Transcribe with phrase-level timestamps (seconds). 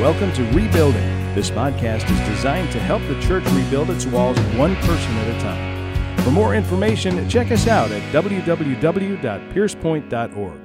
[0.00, 1.34] Welcome to Rebuilding.
[1.34, 5.40] This podcast is designed to help the church rebuild its walls one person at a
[5.40, 6.18] time.
[6.18, 10.60] For more information, check us out at www.piercepoint.org.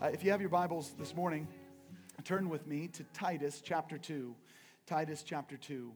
[0.00, 1.48] Uh, if you have your Bibles this morning,
[2.22, 4.36] turn with me to Titus chapter 2.
[4.86, 5.92] Titus chapter 2.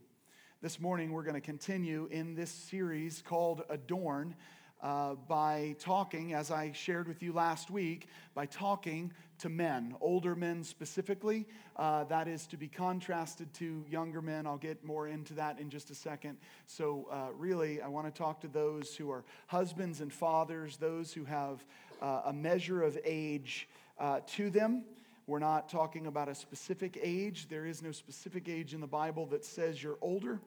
[0.62, 4.34] This morning, we're going to continue in this series called Adorn
[4.82, 10.34] uh, by talking, as I shared with you last week, by talking to men, older
[10.34, 11.46] men specifically.
[11.76, 14.46] Uh, that is to be contrasted to younger men.
[14.46, 16.38] I'll get more into that in just a second.
[16.66, 21.12] So, uh, really, I want to talk to those who are husbands and fathers, those
[21.12, 21.64] who have
[22.00, 23.68] uh, a measure of age
[23.98, 24.84] uh, to them.
[25.26, 27.48] We're not talking about a specific age.
[27.48, 30.40] There is no specific age in the Bible that says you're older.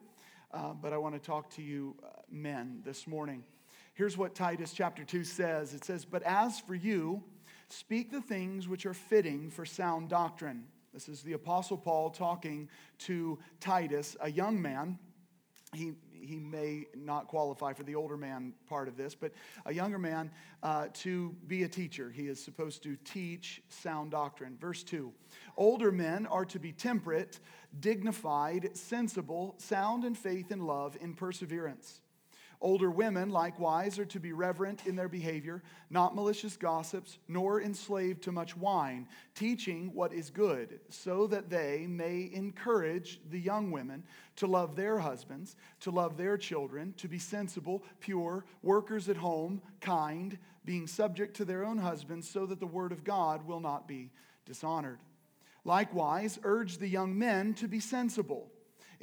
[0.80, 1.96] But I want to talk to you
[2.30, 3.42] men this morning.
[3.94, 7.22] Here's what Titus chapter 2 says it says, But as for you,
[7.68, 10.64] speak the things which are fitting for sound doctrine.
[10.92, 14.98] This is the Apostle Paul talking to Titus, a young man.
[15.72, 19.32] He, he may not qualify for the older man part of this, but
[19.64, 20.32] a younger man
[20.64, 22.10] uh, to be a teacher.
[22.10, 24.56] He is supposed to teach sound doctrine.
[24.60, 25.12] Verse 2
[25.56, 27.38] Older men are to be temperate,
[27.78, 32.00] dignified, sensible, sound in faith and love, in perseverance.
[32.64, 38.22] Older women, likewise, are to be reverent in their behavior, not malicious gossips, nor enslaved
[38.22, 44.02] to much wine, teaching what is good, so that they may encourage the young women
[44.36, 49.60] to love their husbands, to love their children, to be sensible, pure, workers at home,
[49.82, 53.86] kind, being subject to their own husbands, so that the word of God will not
[53.86, 54.10] be
[54.46, 55.00] dishonored.
[55.66, 58.50] Likewise, urge the young men to be sensible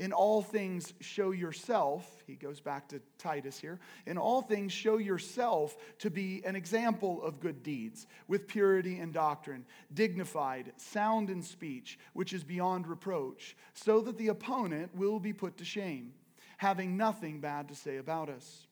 [0.02, 4.97] in all things, show yourself, he goes back to Titus here, in all things, show
[4.97, 11.43] yourself to be an example of good deeds, with purity and doctrine, dignified, sound in
[11.43, 16.14] speech, which is beyond reproach, so that the opponent will be put to shame,
[16.58, 18.65] having nothing bad to say about us.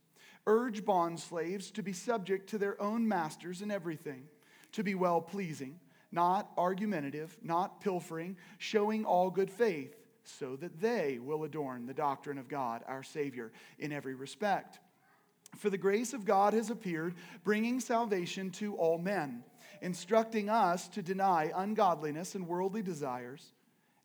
[0.48, 4.24] Urge bond slaves to be subject to their own masters in everything,
[4.72, 5.80] to be well pleasing,
[6.12, 12.38] not argumentative, not pilfering, showing all good faith so that they will adorn the doctrine
[12.38, 14.80] of God, our Savior, in every respect.
[15.57, 19.44] For the grace of God has appeared, bringing salvation to all men,
[19.81, 23.53] instructing us to deny ungodliness and worldly desires,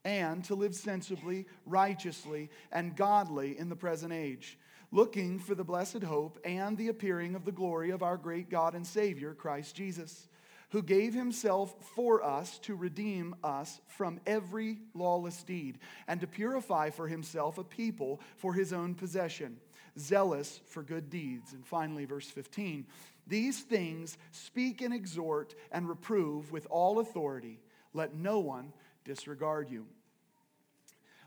[0.04, 4.58] and to live sensibly, righteously, and godly in the present age,
[4.90, 8.74] looking for the blessed hope and the appearing of the glory of our great God
[8.74, 10.28] and Savior, Christ Jesus
[10.74, 16.90] who gave himself for us to redeem us from every lawless deed and to purify
[16.90, 19.56] for himself a people for his own possession,
[19.96, 21.52] zealous for good deeds.
[21.52, 22.86] And finally, verse 15
[23.28, 27.60] these things speak and exhort and reprove with all authority.
[27.92, 28.72] Let no one
[29.04, 29.86] disregard you.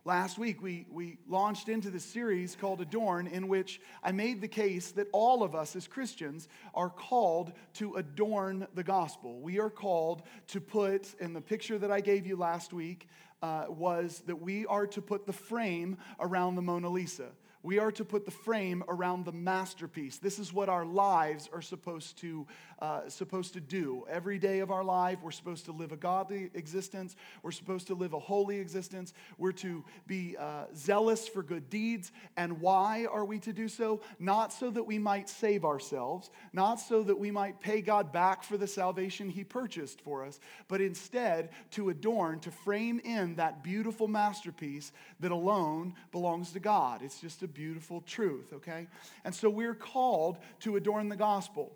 [0.07, 4.47] Last week, we, we launched into the series called Adorn, in which I made the
[4.47, 9.41] case that all of us as Christians are called to adorn the gospel.
[9.41, 13.09] We are called to put, in the picture that I gave you last week,
[13.41, 17.28] uh, was that we are to put the frame around the Mona Lisa.
[17.62, 20.19] We are to put the frame around the masterpiece.
[20.19, 22.47] This is what our lives are supposed to,
[22.79, 24.05] uh, supposed to do.
[24.09, 27.15] Every day of our life, we're supposed to live a godly existence.
[27.41, 29.13] We're supposed to live a holy existence.
[29.39, 32.11] We're to be uh, zealous for good deeds.
[32.37, 34.01] And why are we to do so?
[34.19, 38.43] Not so that we might save ourselves, not so that we might pay God back
[38.43, 43.63] for the salvation He purchased for us, but instead to adorn, to frame in that
[43.63, 47.01] beautiful masterpiece that alone belongs to God.
[47.01, 48.87] It's just a a beautiful truth, okay?
[49.23, 51.71] And so we're called to adorn the gospel.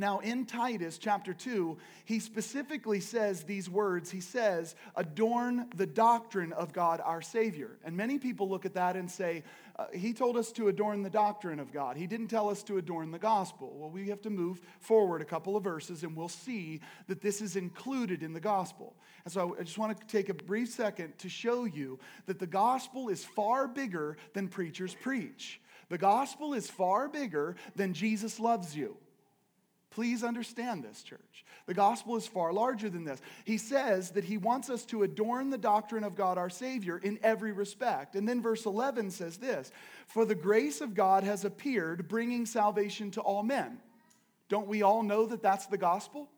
[0.00, 4.10] Now, in Titus chapter 2, he specifically says these words.
[4.10, 7.76] He says, adorn the doctrine of God our Savior.
[7.84, 9.44] And many people look at that and say,
[9.76, 11.98] uh, he told us to adorn the doctrine of God.
[11.98, 13.74] He didn't tell us to adorn the gospel.
[13.76, 17.42] Well, we have to move forward a couple of verses and we'll see that this
[17.42, 18.96] is included in the gospel.
[19.26, 22.46] And so I just want to take a brief second to show you that the
[22.46, 25.60] gospel is far bigger than preachers preach.
[25.90, 28.96] The gospel is far bigger than Jesus loves you.
[29.90, 31.44] Please understand this, church.
[31.66, 33.20] The gospel is far larger than this.
[33.44, 37.18] He says that he wants us to adorn the doctrine of God our Savior in
[37.22, 38.14] every respect.
[38.14, 39.72] And then verse 11 says this
[40.06, 43.78] For the grace of God has appeared, bringing salvation to all men.
[44.48, 46.28] Don't we all know that that's the gospel?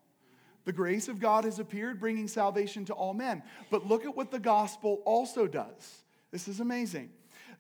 [0.65, 3.43] The grace of God has appeared, bringing salvation to all men.
[3.71, 6.03] But look at what the gospel also does.
[6.31, 7.11] This is amazing.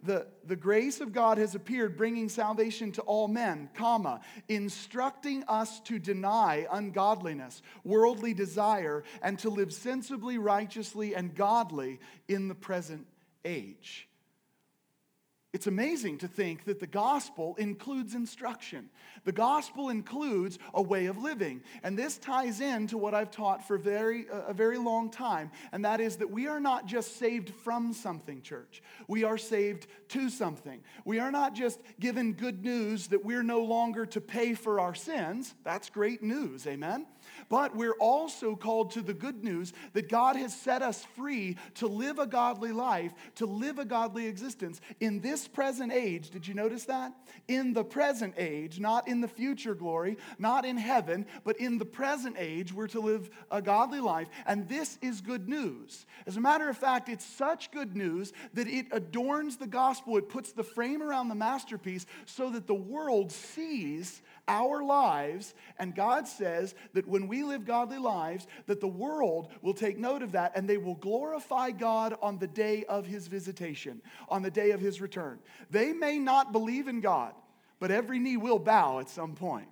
[0.02, 5.78] The, the grace of God has appeared, bringing salvation to all men, comma, instructing us
[5.80, 13.06] to deny ungodliness, worldly desire, and to live sensibly, righteously, and godly in the present
[13.44, 14.08] age.
[15.52, 18.88] It's amazing to think that the gospel includes instruction.
[19.24, 21.62] The gospel includes a way of living.
[21.82, 26.00] And this ties into what I've taught for very, a very long time, and that
[26.00, 28.82] is that we are not just saved from something, church.
[29.08, 30.80] We are saved to something.
[31.04, 34.94] We are not just given good news that we're no longer to pay for our
[34.94, 35.54] sins.
[35.64, 37.06] That's great news, amen?
[37.48, 41.86] But we're also called to the good news that God has set us free to
[41.86, 46.30] live a godly life, to live a godly existence in this present age.
[46.30, 47.12] Did you notice that?
[47.48, 51.84] In the present age, not in the future glory, not in heaven, but in the
[51.84, 54.28] present age, we're to live a godly life.
[54.46, 56.06] And this is good news.
[56.26, 60.28] As a matter of fact, it's such good news that it adorns the gospel, it
[60.28, 66.26] puts the frame around the masterpiece so that the world sees our lives and god
[66.26, 70.52] says that when we live godly lives that the world will take note of that
[70.56, 74.80] and they will glorify god on the day of his visitation on the day of
[74.80, 75.38] his return
[75.70, 77.34] they may not believe in god
[77.78, 79.68] but every knee will bow at some point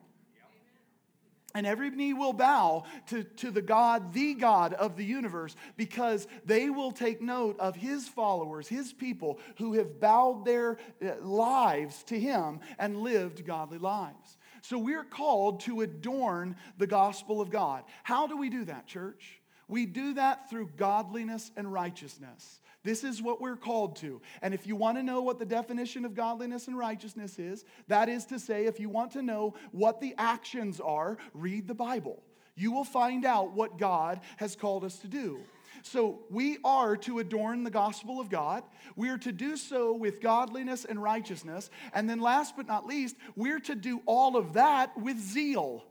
[1.54, 6.26] and every knee will bow to, to the God, the God of the universe, because
[6.44, 12.04] they will take note of his followers, his people who have bowed their uh, lives
[12.04, 14.38] to him and lived godly lives.
[14.62, 17.84] So we're called to adorn the gospel of God.
[18.02, 19.40] How do we do that, church?
[19.68, 22.60] We do that through godliness and righteousness.
[22.82, 24.20] This is what we're called to.
[24.42, 28.08] And if you want to know what the definition of godliness and righteousness is, that
[28.08, 32.22] is to say, if you want to know what the actions are, read the Bible.
[32.56, 35.40] You will find out what God has called us to do.
[35.82, 38.62] So we are to adorn the gospel of God.
[38.96, 41.70] We are to do so with godliness and righteousness.
[41.94, 45.84] And then, last but not least, we're to do all of that with zeal.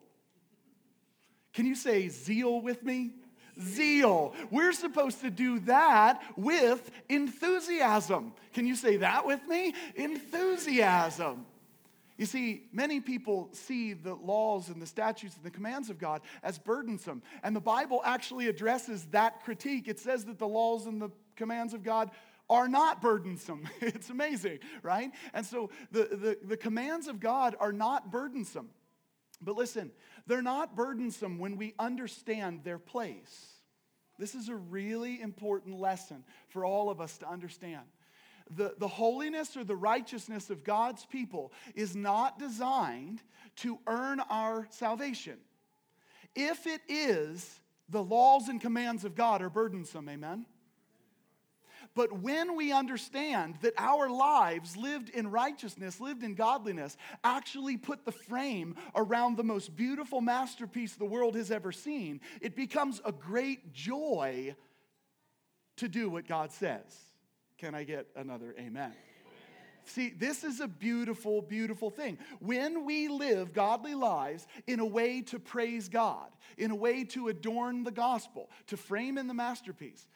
[1.54, 3.12] Can you say zeal with me?
[3.60, 4.34] Zeal.
[4.52, 8.34] We're supposed to do that with enthusiasm.
[8.54, 9.74] Can you say that with me?
[9.96, 11.46] Enthusiasm.
[12.20, 16.20] You see, many people see the laws and the statutes and the commands of God
[16.44, 17.24] as burdensome.
[17.44, 19.88] And the Bible actually addresses that critique.
[19.88, 22.12] It says that the laws and the commands of God
[22.50, 23.70] are not burdensome.
[23.80, 25.12] it's amazing, right?
[25.34, 28.68] And so the, the, the commands of God are not burdensome.
[29.42, 29.90] But listen,
[30.28, 33.48] they're not burdensome when we understand their place.
[34.18, 37.86] This is a really important lesson for all of us to understand
[38.56, 43.22] the, the holiness or the righteousness of God's people is not designed
[43.58, 45.38] to earn our salvation.
[46.36, 47.60] If it is,
[47.90, 50.46] the laws and commands of God are burdensome, amen?
[51.96, 58.06] But when we understand that our lives lived in righteousness, lived in godliness, actually put
[58.06, 63.12] the frame around the most beautiful masterpiece the world has ever seen, it becomes a
[63.12, 64.56] great joy
[65.78, 67.09] to do what God says.
[67.60, 68.94] Can I get another amen?
[69.86, 72.18] See, this is a beautiful, beautiful thing.
[72.40, 77.28] When we live godly lives in a way to praise God, in a way to
[77.28, 80.08] adorn the gospel, to frame in the masterpiece,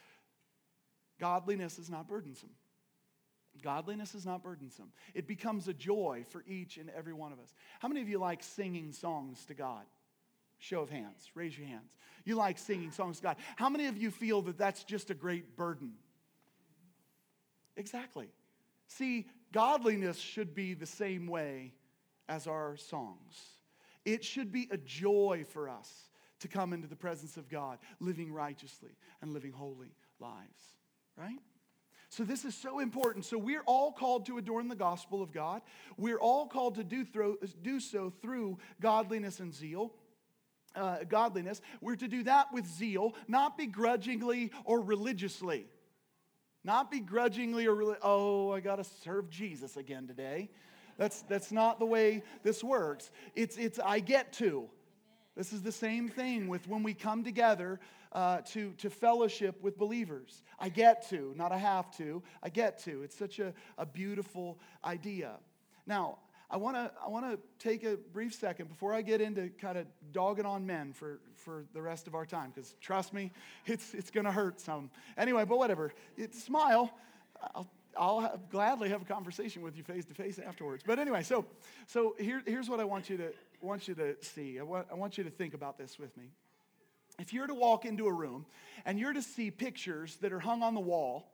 [1.19, 2.51] godliness is not burdensome.
[3.61, 4.91] Godliness is not burdensome.
[5.13, 7.53] It becomes a joy for each and every one of us.
[7.79, 9.83] How many of you like singing songs to God?
[10.59, 11.29] Show of hands.
[11.35, 11.91] Raise your hands.
[12.25, 13.37] You like singing songs to God.
[13.55, 15.93] How many of you feel that that's just a great burden?
[17.75, 18.29] Exactly.
[18.87, 21.73] See, godliness should be the same way
[22.29, 23.41] as our songs.
[24.05, 28.33] It should be a joy for us to come into the presence of God, living
[28.33, 30.77] righteously and living holy lives,
[31.17, 31.39] right?
[32.09, 33.25] So, this is so important.
[33.25, 35.61] So, we're all called to adorn the gospel of God.
[35.97, 39.93] We're all called to do, through, do so through godliness and zeal.
[40.75, 41.61] Uh, godliness.
[41.81, 45.67] We're to do that with zeal, not begrudgingly or religiously.
[46.63, 50.49] Not begrudgingly or really, oh, I got to serve Jesus again today.
[50.97, 53.11] That's, that's not the way this works.
[53.35, 54.69] It's, it's I get to.
[55.35, 57.79] This is the same thing with when we come together
[58.11, 60.43] uh, to, to fellowship with believers.
[60.59, 62.21] I get to, not I have to.
[62.43, 63.01] I get to.
[63.01, 65.33] It's such a, a beautiful idea.
[65.87, 66.19] Now,
[66.53, 69.87] I want to I wanna take a brief second before I get into kind of
[70.11, 73.31] dogging on men for, for the rest of our time, because trust me,
[73.65, 74.91] it's, it's to hurt some.
[75.17, 75.91] Anyway, but whatever.
[76.15, 76.93] It, smile.
[77.55, 77.67] I'll,
[77.97, 80.83] I'll have, gladly have a conversation with you face to face afterwards.
[80.85, 81.45] But anyway, so,
[81.87, 84.59] so here, here's what I want you to, want you to see.
[84.59, 86.25] I want, I want you to think about this with me.
[87.19, 88.45] If you're to walk into a room
[88.85, 91.31] and you're to see pictures that are hung on the wall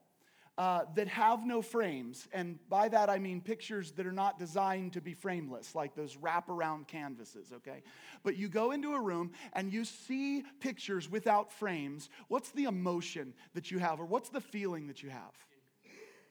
[0.60, 2.28] uh, that have no frames.
[2.34, 6.18] And by that I mean pictures that are not designed to be frameless, like those
[6.18, 7.82] wraparound canvases, okay?
[8.24, 12.10] But you go into a room and you see pictures without frames.
[12.28, 15.32] What's the emotion that you have, or what's the feeling that you have?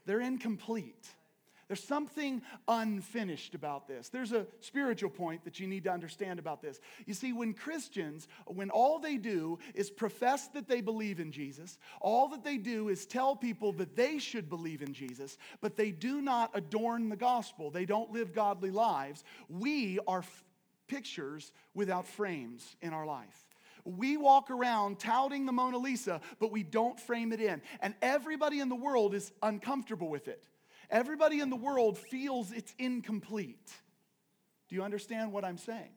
[0.04, 1.08] They're incomplete.
[1.68, 4.08] There's something unfinished about this.
[4.08, 6.80] There's a spiritual point that you need to understand about this.
[7.04, 11.78] You see, when Christians, when all they do is profess that they believe in Jesus,
[12.00, 15.90] all that they do is tell people that they should believe in Jesus, but they
[15.90, 20.44] do not adorn the gospel, they don't live godly lives, we are f-
[20.86, 23.46] pictures without frames in our life.
[23.84, 27.60] We walk around touting the Mona Lisa, but we don't frame it in.
[27.80, 30.46] And everybody in the world is uncomfortable with it.
[30.90, 33.70] Everybody in the world feels it's incomplete.
[34.68, 35.90] Do you understand what I'm saying?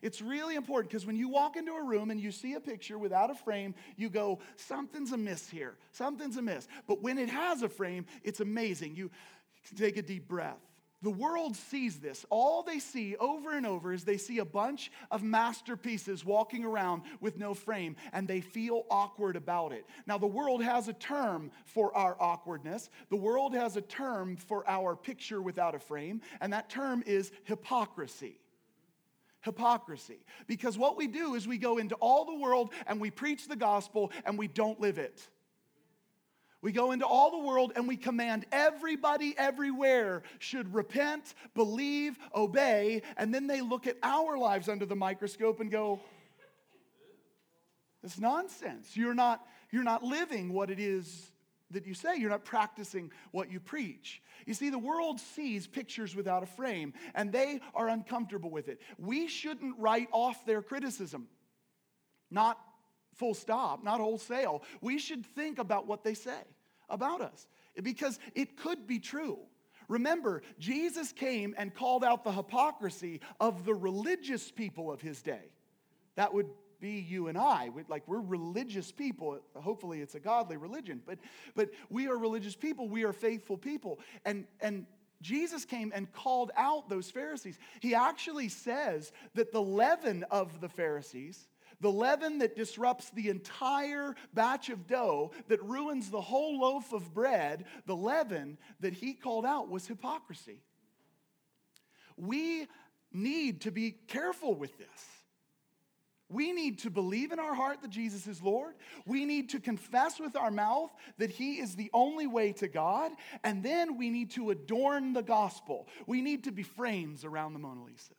[0.00, 2.98] It's really important because when you walk into a room and you see a picture
[2.98, 5.76] without a frame, you go, something's amiss here.
[5.92, 6.68] Something's amiss.
[6.86, 8.96] But when it has a frame, it's amazing.
[8.96, 9.10] You
[9.76, 10.60] take a deep breath.
[11.00, 12.26] The world sees this.
[12.28, 17.02] All they see over and over is they see a bunch of masterpieces walking around
[17.20, 19.86] with no frame, and they feel awkward about it.
[20.06, 22.90] Now, the world has a term for our awkwardness.
[23.10, 27.30] The world has a term for our picture without a frame, and that term is
[27.44, 28.40] hypocrisy.
[29.42, 30.18] Hypocrisy.
[30.48, 33.54] Because what we do is we go into all the world and we preach the
[33.54, 35.28] gospel and we don't live it.
[36.60, 43.02] We go into all the world and we command everybody everywhere should repent, believe, obey,
[43.16, 46.00] and then they look at our lives under the microscope and go,
[48.02, 48.96] it's nonsense.
[48.96, 51.30] You're not, you're not living what it is
[51.70, 52.16] that you say.
[52.16, 54.22] You're not practicing what you preach.
[54.46, 58.80] You see, the world sees pictures without a frame, and they are uncomfortable with it.
[58.98, 61.28] We shouldn't write off their criticism.
[62.30, 62.58] Not
[63.18, 64.62] full stop, not wholesale.
[64.80, 66.40] We should think about what they say
[66.88, 67.46] about us
[67.82, 69.38] because it could be true.
[69.88, 75.50] Remember, Jesus came and called out the hypocrisy of the religious people of his day.
[76.16, 76.48] That would
[76.80, 77.70] be you and I.
[77.88, 79.40] Like we're religious people.
[79.56, 81.18] Hopefully it's a godly religion, but
[81.54, 82.88] but we are religious people.
[82.88, 83.98] We are faithful people.
[84.24, 84.86] And and
[85.20, 87.58] Jesus came and called out those Pharisees.
[87.80, 91.48] He actually says that the leaven of the Pharisees
[91.80, 97.14] the leaven that disrupts the entire batch of dough, that ruins the whole loaf of
[97.14, 100.60] bread, the leaven that he called out was hypocrisy.
[102.16, 102.66] We
[103.12, 104.88] need to be careful with this.
[106.30, 108.74] We need to believe in our heart that Jesus is Lord.
[109.06, 113.12] We need to confess with our mouth that He is the only way to God.
[113.44, 115.88] And then we need to adorn the gospel.
[116.06, 118.12] We need to be frames around the Mona Lisa.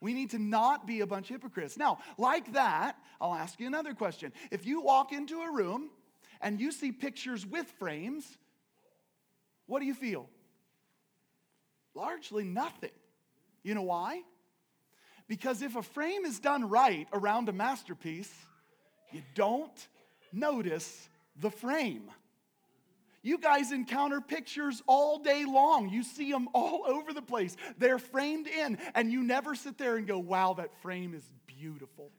[0.00, 1.76] We need to not be a bunch of hypocrites.
[1.76, 4.32] Now, like that, I'll ask you another question.
[4.50, 5.90] If you walk into a room
[6.40, 8.24] and you see pictures with frames,
[9.66, 10.28] what do you feel?
[11.94, 12.90] Largely nothing.
[13.64, 14.22] You know why?
[15.26, 18.32] Because if a frame is done right around a masterpiece,
[19.12, 19.88] you don't
[20.32, 21.08] notice
[21.40, 22.10] the frame.
[23.28, 25.90] You guys encounter pictures all day long.
[25.90, 27.58] You see them all over the place.
[27.76, 32.10] They're framed in, and you never sit there and go, wow, that frame is beautiful.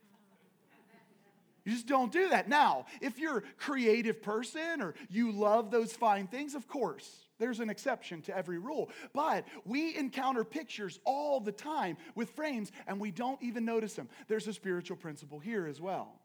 [1.66, 2.48] You just don't do that.
[2.48, 7.60] Now, if you're a creative person or you love those fine things, of course, there's
[7.60, 8.92] an exception to every rule.
[9.12, 14.10] But we encounter pictures all the time with frames and we don't even notice them.
[14.28, 16.19] There's a spiritual principle here as well.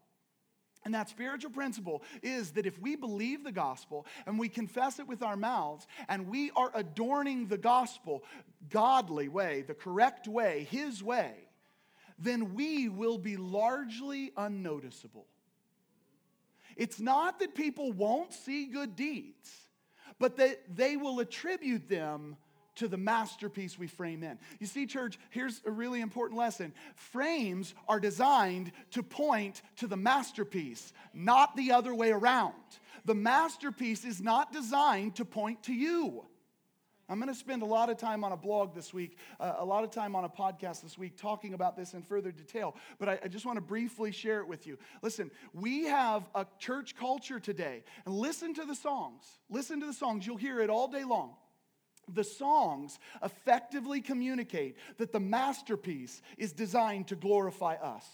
[0.85, 5.07] And that spiritual principle is that if we believe the gospel and we confess it
[5.07, 8.23] with our mouths and we are adorning the gospel,
[8.69, 11.33] godly way, the correct way, His way,
[12.19, 15.25] then we will be largely unnoticeable.
[16.77, 19.49] It's not that people won't see good deeds,
[20.19, 22.37] but that they will attribute them
[22.75, 24.37] to the masterpiece we frame in.
[24.59, 29.97] You see, church, here's a really important lesson frames are designed to point to the
[29.97, 32.53] masterpiece, not the other way around.
[33.05, 36.25] The masterpiece is not designed to point to you.
[37.07, 39.65] I'm going to spend a lot of time on a blog this week, uh, a
[39.65, 43.07] lot of time on a podcast this week talking about this in further detail, but
[43.07, 44.79] I, I just want to briefly share it with you.
[45.03, 49.23] Listen, we have a church culture today, and listen to the songs.
[49.51, 50.25] Listen to the songs.
[50.25, 51.35] You'll hear it all day long.
[52.13, 58.05] The songs effectively communicate that the masterpiece is designed to glorify us.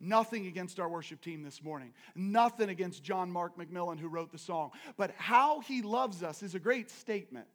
[0.00, 1.92] Nothing against our worship team this morning.
[2.16, 4.72] Nothing against John Mark McMillan, who wrote the song.
[4.96, 7.46] But how he loves us is a great statement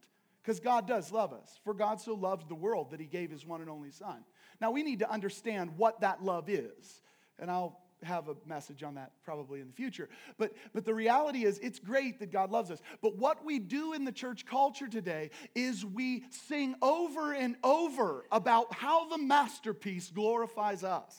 [0.41, 1.59] because God does love us.
[1.65, 4.23] For God so loved the world that he gave his one and only Son.
[4.61, 7.01] Now we need to understand what that love is.
[7.37, 10.09] And I'll have a message on that probably in the future.
[10.37, 12.79] But, but the reality is, it's great that God loves us.
[13.01, 18.25] But what we do in the church culture today is we sing over and over
[18.31, 21.17] about how the masterpiece glorifies us.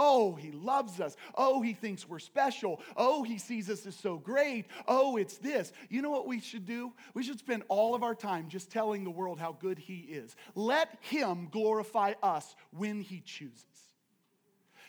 [0.00, 1.16] Oh, he loves us.
[1.34, 2.80] Oh, he thinks we're special.
[2.96, 4.66] Oh, he sees us as so great.
[4.86, 5.72] Oh, it's this.
[5.88, 6.92] You know what we should do?
[7.14, 10.36] We should spend all of our time just telling the world how good he is.
[10.54, 13.64] Let him glorify us when he chooses.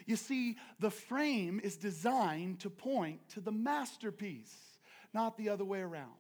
[0.10, 4.58] You see, the frame is designed to point to the masterpiece,
[5.14, 6.16] not the other way around.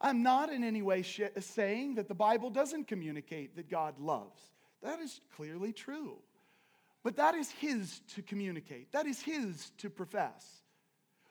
[0.00, 4.40] I'm not in any way sh- saying that the Bible doesn't communicate that God loves.
[4.82, 6.16] That is clearly true.
[7.04, 10.44] But that is His to communicate, that is His to profess.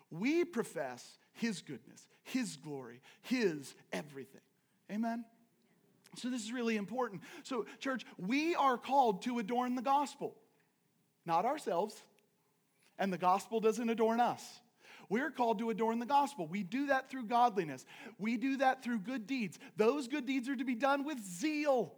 [0.09, 4.39] We profess His goodness, His glory, His everything.
[4.89, 5.25] Amen?
[6.15, 7.23] So, this is really important.
[7.43, 10.37] So, church, we are called to adorn the gospel,
[11.25, 12.01] not ourselves.
[12.99, 14.43] And the gospel doesn't adorn us.
[15.09, 16.47] We're called to adorn the gospel.
[16.47, 17.85] We do that through godliness.
[18.17, 19.59] We do that through good deeds.
[19.77, 21.93] Those good deeds are to be done with zeal.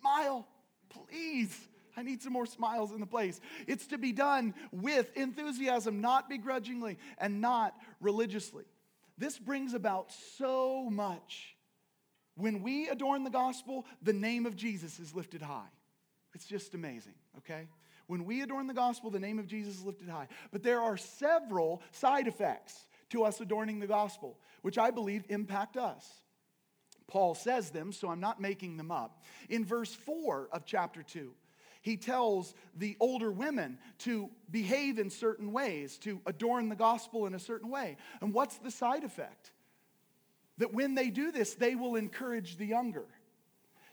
[0.00, 0.46] Smile,
[0.88, 1.56] please.
[1.96, 3.40] I need some more smiles in the place.
[3.66, 8.64] It's to be done with enthusiasm, not begrudgingly, and not religiously.
[9.18, 11.56] This brings about so much.
[12.36, 15.66] When we adorn the gospel, the name of Jesus is lifted high.
[16.34, 17.66] It's just amazing, okay?
[18.08, 20.28] When we adorn the gospel, the name of Jesus is lifted high.
[20.50, 25.76] But there are several side effects to us adorning the gospel, which I believe impact
[25.76, 26.04] us.
[27.06, 29.22] Paul says them, so I'm not making them up.
[29.48, 31.32] In verse 4 of chapter 2,
[31.82, 37.34] he tells the older women to behave in certain ways, to adorn the gospel in
[37.34, 37.96] a certain way.
[38.20, 39.52] And what's the side effect?
[40.58, 43.06] That when they do this, they will encourage the younger.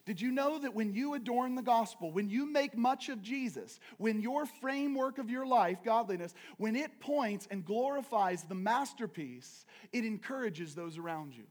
[0.05, 3.79] Did you know that when you adorn the gospel, when you make much of Jesus,
[3.97, 10.05] when your framework of your life, godliness, when it points and glorifies the masterpiece, it
[10.05, 11.45] encourages those around you?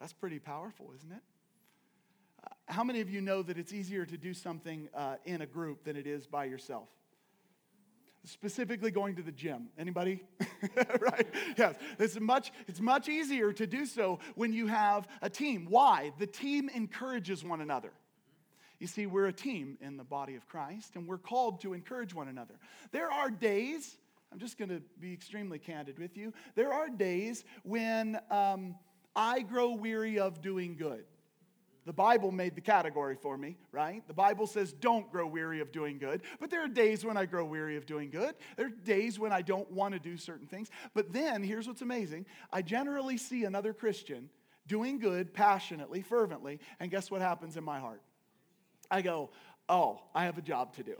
[0.00, 1.22] That's pretty powerful, isn't it?
[2.68, 5.84] How many of you know that it's easier to do something uh, in a group
[5.84, 6.88] than it is by yourself?
[8.26, 9.68] Specifically going to the gym.
[9.78, 10.24] Anybody?
[11.00, 11.26] right?
[11.56, 11.76] Yes.
[11.98, 15.66] It's much, it's much easier to do so when you have a team.
[15.68, 16.12] Why?
[16.18, 17.92] The team encourages one another.
[18.80, 22.14] You see, we're a team in the body of Christ, and we're called to encourage
[22.14, 22.54] one another.
[22.90, 23.96] There are days,
[24.32, 26.34] I'm just going to be extremely candid with you.
[26.56, 28.74] There are days when um,
[29.14, 31.04] I grow weary of doing good.
[31.86, 34.06] The Bible made the category for me, right?
[34.08, 36.22] The Bible says, don't grow weary of doing good.
[36.40, 38.34] But there are days when I grow weary of doing good.
[38.56, 40.68] There are days when I don't want to do certain things.
[40.94, 44.28] But then, here's what's amazing I generally see another Christian
[44.66, 48.02] doing good passionately, fervently, and guess what happens in my heart?
[48.90, 49.30] I go,
[49.68, 50.94] oh, I have a job to do.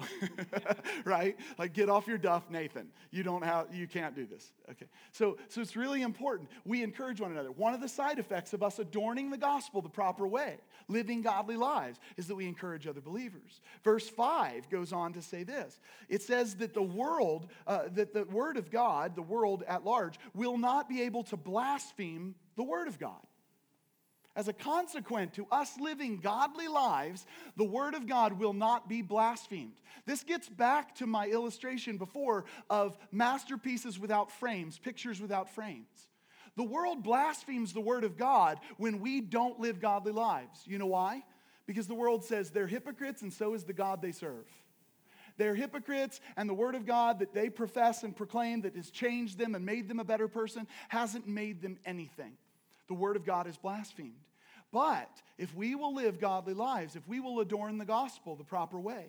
[1.04, 1.36] right?
[1.58, 2.88] Like get off your duff, Nathan.
[3.10, 4.52] You don't have you can't do this.
[4.70, 4.86] Okay.
[5.12, 6.50] So so it's really important.
[6.64, 7.52] We encourage one another.
[7.52, 11.56] One of the side effects of us adorning the gospel the proper way, living godly
[11.56, 13.60] lives, is that we encourage other believers.
[13.84, 15.78] Verse 5 goes on to say this.
[16.08, 20.18] It says that the world, uh, that the word of God, the world at large,
[20.34, 23.20] will not be able to blaspheme the word of God.
[24.36, 27.24] As a consequence to us living godly lives,
[27.56, 29.80] the Word of God will not be blasphemed.
[30.04, 36.08] This gets back to my illustration before of masterpieces without frames, pictures without frames.
[36.54, 40.60] The world blasphemes the Word of God when we don't live godly lives.
[40.66, 41.24] You know why?
[41.66, 44.46] Because the world says they're hypocrites and so is the God they serve.
[45.38, 49.38] They're hypocrites, and the Word of God that they profess and proclaim that has changed
[49.38, 52.32] them and made them a better person hasn't made them anything.
[52.88, 54.14] The Word of God is blasphemed.
[54.72, 58.78] But if we will live godly lives, if we will adorn the gospel the proper
[58.78, 59.06] way,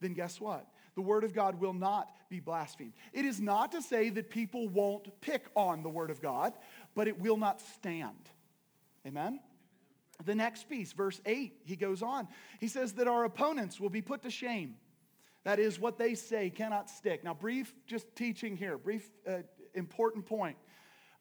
[0.00, 0.66] then guess what?
[0.94, 2.92] The word of God will not be blasphemed.
[3.12, 6.54] It is not to say that people won't pick on the word of God,
[6.94, 8.16] but it will not stand.
[9.06, 9.40] Amen?
[10.24, 12.28] The next piece, verse 8, he goes on.
[12.58, 14.74] He says that our opponents will be put to shame.
[15.44, 17.24] That is, what they say cannot stick.
[17.24, 19.38] Now, brief, just teaching here, brief, uh,
[19.74, 20.56] important point.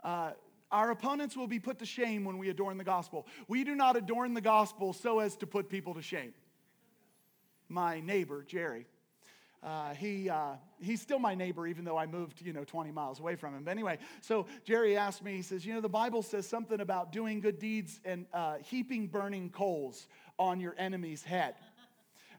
[0.03, 0.31] Uh,
[0.71, 3.27] our opponents will be put to shame when we adorn the gospel.
[3.47, 6.33] We do not adorn the gospel so as to put people to shame.
[7.67, 8.85] My neighbor, Jerry,
[9.61, 13.19] uh, he, uh, he's still my neighbor, even though I moved, you know, 20 miles
[13.19, 13.63] away from him.
[13.63, 17.11] But anyway, so Jerry asked me, he says, you know, the Bible says something about
[17.11, 21.55] doing good deeds and uh, heaping burning coals on your enemy's head.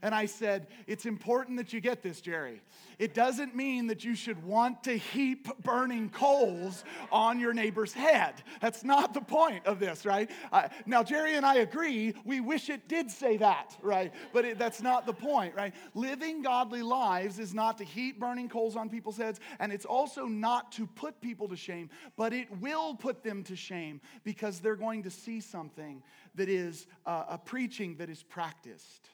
[0.02, 2.60] And I said, It's important that you get this, Jerry.
[2.98, 8.34] It doesn't mean that you should want to heap burning coals on your neighbor's head.
[8.60, 10.30] That's not the point of this, right?
[10.52, 14.12] Uh, now, Jerry and I agree, we wish it did say that, right?
[14.34, 15.74] But it, that's not the point, right?
[15.94, 20.26] Living godly lives is not to heap burning coals on people's heads, and it's also
[20.26, 24.76] not to put people to shame, but it will put them to shame because they're
[24.76, 26.02] going to see something
[26.34, 29.08] that is uh, a preaching that is practiced,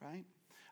[0.00, 0.24] right?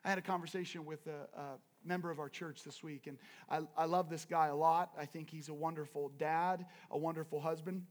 [0.03, 1.43] I had a conversation with a, a
[1.83, 3.17] member of our church this week, and
[3.49, 4.91] I, I love this guy a lot.
[4.97, 7.83] I think he's a wonderful dad, a wonderful husband.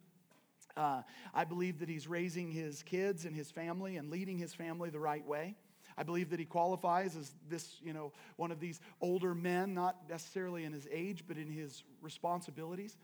[0.76, 4.90] Uh, I believe that he's raising his kids and his family and leading his family
[4.90, 5.56] the right way.
[5.96, 9.96] I believe that he qualifies as this, you know, one of these older men, not
[10.08, 12.98] necessarily in his age, but in his responsibilities.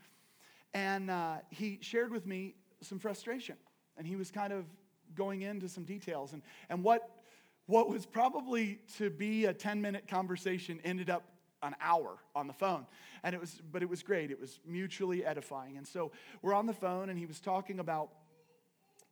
[0.74, 3.56] And uh, he shared with me some frustration,
[3.96, 4.64] and he was kind of
[5.14, 6.32] going into some details.
[6.32, 7.08] And, and what
[7.70, 11.22] what was probably to be a 10 minute conversation ended up
[11.62, 12.84] an hour on the phone.
[13.22, 14.30] And it was but it was great.
[14.30, 15.76] It was mutually edifying.
[15.76, 16.10] And so
[16.42, 18.10] we're on the phone and he was talking about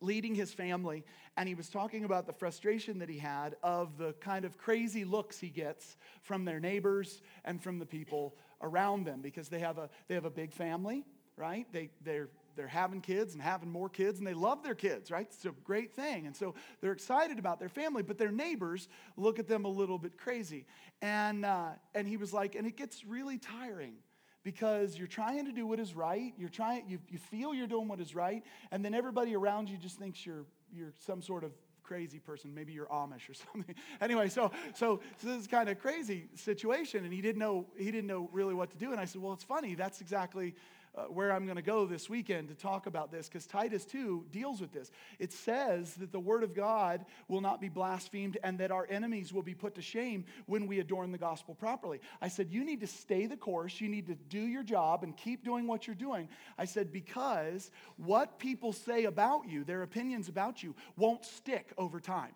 [0.00, 1.04] leading his family
[1.36, 5.04] and he was talking about the frustration that he had of the kind of crazy
[5.04, 9.78] looks he gets from their neighbors and from the people around them because they have
[9.78, 11.04] a they have a big family
[11.38, 11.66] right?
[11.72, 15.28] They they're they're having kids and having more kids and they love their kids, right?
[15.30, 16.26] It's a great thing.
[16.26, 19.96] And so they're excited about their family, but their neighbors look at them a little
[19.96, 20.66] bit crazy.
[21.00, 23.94] And, uh, and he was like, and it gets really tiring
[24.42, 26.34] because you're trying to do what is right.
[26.36, 28.42] You're trying, you, you feel you're doing what is right.
[28.72, 31.52] And then everybody around you just thinks you're, you're some sort of
[31.84, 32.52] crazy person.
[32.52, 33.74] Maybe you're Amish or something.
[34.00, 37.90] anyway, so, so, so this is kind of crazy situation, and he didn't know he
[37.90, 38.90] didn't know really what to do.
[38.90, 39.74] And I said, well, it's funny.
[39.74, 40.54] That's exactly
[40.98, 44.26] uh, where I'm going to go this weekend to talk about this because Titus 2
[44.32, 44.90] deals with this.
[45.18, 49.32] It says that the word of God will not be blasphemed and that our enemies
[49.32, 52.00] will be put to shame when we adorn the gospel properly.
[52.20, 53.80] I said, You need to stay the course.
[53.80, 56.28] You need to do your job and keep doing what you're doing.
[56.56, 62.00] I said, Because what people say about you, their opinions about you, won't stick over
[62.00, 62.32] time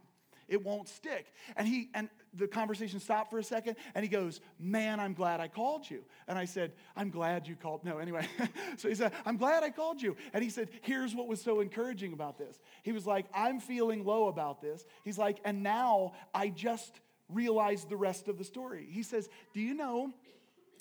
[0.53, 1.33] it won't stick.
[1.57, 5.41] And he and the conversation stopped for a second and he goes, Man, I'm glad
[5.41, 6.05] I called you.
[6.29, 7.85] And I said, I'm glad you called.
[7.85, 8.29] No, anyway.
[8.77, 10.15] so he said, I'm glad I called you.
[10.35, 12.61] And he said, Here's what was so encouraging about this.
[12.83, 14.85] He was like, I'm feeling low about this.
[15.05, 18.87] He's like, And now I just realized the rest of the story.
[18.91, 20.13] He says, Do you know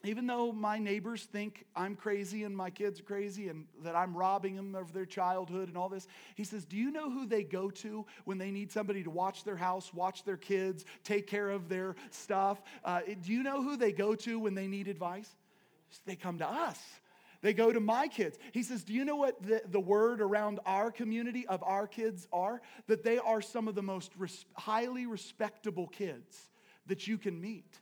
[0.04, 4.16] even though my neighbors think I'm crazy and my kids are crazy and that I'm
[4.16, 7.44] robbing them of their childhood and all this, he says, Do you know who they
[7.44, 11.50] go to when they need somebody to watch their house, watch their kids, take care
[11.50, 12.62] of their stuff?
[12.84, 15.30] Uh, do you know who they go to when they need advice?
[16.06, 16.80] They come to us.
[17.42, 18.38] They go to my kids.
[18.54, 22.28] He says, Do you know what the, the word around our community of our kids
[22.32, 22.62] are?
[22.88, 26.50] That they are some of the most res- highly respectable kids
[26.88, 27.80] that you can meet.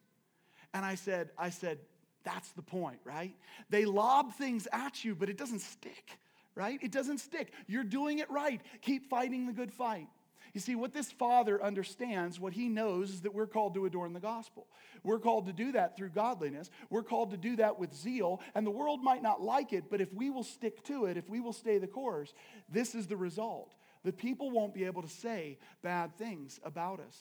[0.73, 1.79] And I said, I said,
[2.23, 3.35] that's the point, right?
[3.69, 6.19] They lob things at you, but it doesn't stick,
[6.55, 6.79] right?
[6.81, 7.53] It doesn't stick.
[7.67, 8.61] You're doing it right.
[8.81, 10.07] Keep fighting the good fight.
[10.53, 14.13] You see, what this father understands, what he knows, is that we're called to adorn
[14.13, 14.67] the gospel.
[15.03, 16.71] We're called to do that through godliness.
[16.89, 18.41] We're called to do that with zeal.
[18.55, 21.29] And the world might not like it, but if we will stick to it, if
[21.29, 22.33] we will stay the course,
[22.67, 23.75] this is the result.
[24.03, 27.17] The people won't be able to say bad things about us.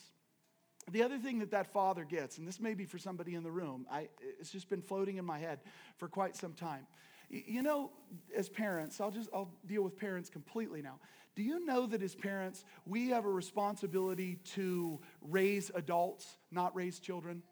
[0.91, 3.51] The other thing that that father gets, and this may be for somebody in the
[3.51, 5.59] room, I, it's just been floating in my head
[5.97, 6.87] for quite some time.
[7.29, 7.91] You know,
[8.35, 10.99] as parents, I'll just I'll deal with parents completely now.
[11.35, 16.99] Do you know that as parents, we have a responsibility to raise adults, not raise
[16.99, 17.43] children?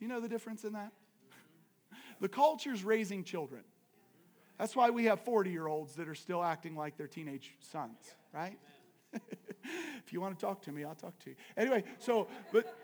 [0.00, 0.92] You know the difference in that?
[2.20, 3.64] The culture's raising children.
[4.58, 7.98] That's why we have 40 year olds that are still acting like their teenage sons,
[8.32, 8.58] right?
[10.04, 11.36] if you want to talk to me, I'll talk to you.
[11.56, 12.74] Anyway, so, but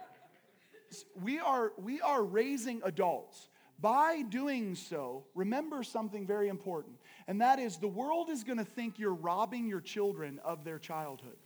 [1.21, 3.49] we are, we are raising adults.
[3.81, 6.97] By doing so, remember something very important,
[7.29, 10.81] and that is the world is going to think you're robbing your children of their
[10.81, 11.37] childhood.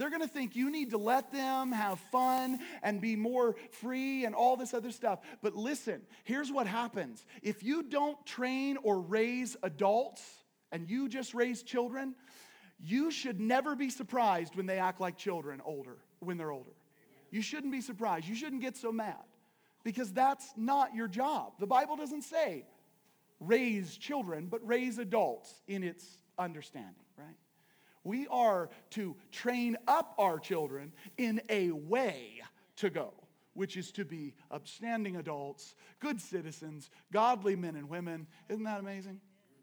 [0.00, 4.24] They're going to think you need to let them have fun and be more free
[4.24, 5.18] and all this other stuff.
[5.42, 10.22] But listen, here's what happens if you don't train or raise adults
[10.72, 12.14] and you just raise children,
[12.82, 16.70] you should never be surprised when they act like children older, when they're older.
[17.30, 18.26] You shouldn't be surprised.
[18.26, 19.16] You shouldn't get so mad
[19.84, 21.52] because that's not your job.
[21.58, 22.64] The Bible doesn't say
[23.38, 26.04] raise children, but raise adults in its
[26.38, 27.36] understanding, right?
[28.04, 32.42] We are to train up our children in a way
[32.76, 33.12] to go,
[33.54, 38.26] which is to be upstanding adults, good citizens, godly men and women.
[38.48, 39.20] Isn't that amazing?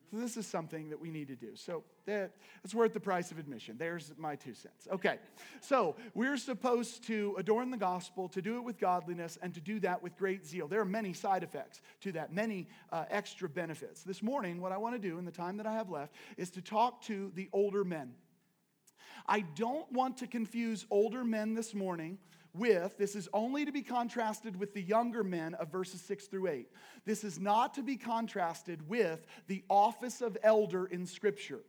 [0.10, 1.56] So this is something that we need to do.
[1.56, 2.32] So that,
[2.64, 3.76] it's worth the price of admission.
[3.78, 4.88] There's my two cents.
[4.92, 5.20] Okay.
[5.60, 9.80] So we're supposed to adorn the gospel, to do it with godliness, and to do
[9.82, 10.68] that with great zeal.
[10.68, 14.04] There are many side effects to that, many uh, extra benefits.
[14.04, 16.50] This morning, what I want to do in the time that I have left is
[16.52, 18.14] to talk to the older men.
[19.26, 22.18] I don't want to confuse older men this morning
[22.54, 26.48] with, this is only to be contrasted with the younger men of verses 6 through
[26.48, 26.68] 8.
[27.06, 31.62] This is not to be contrasted with the office of elder in Scripture.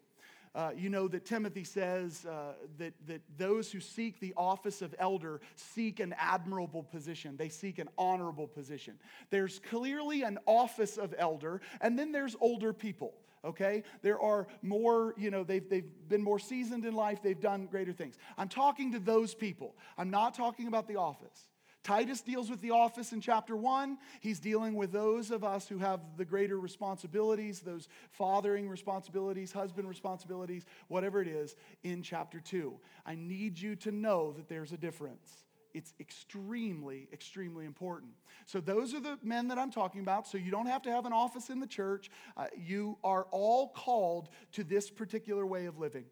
[0.54, 4.94] Uh, you know that Timothy says uh, that, that those who seek the office of
[4.98, 7.36] elder seek an admirable position.
[7.36, 8.94] They seek an honorable position.
[9.30, 13.14] There's clearly an office of elder, and then there's older people
[13.44, 13.82] okay?
[14.02, 17.92] There are more, you know, they've, they've been more seasoned in life, they've done greater
[17.92, 18.16] things.
[18.36, 19.76] I'm talking to those people.
[19.96, 21.48] I'm not talking about the office.
[21.84, 23.98] Titus deals with the office in chapter one.
[24.20, 29.88] He's dealing with those of us who have the greater responsibilities, those fathering responsibilities, husband
[29.88, 32.78] responsibilities, whatever it is, in chapter two.
[33.06, 35.32] I need you to know that there's a difference.
[35.74, 38.12] It's extremely, extremely important.
[38.46, 40.26] So, those are the men that I'm talking about.
[40.26, 42.10] So, you don't have to have an office in the church.
[42.36, 46.04] Uh, you are all called to this particular way of living.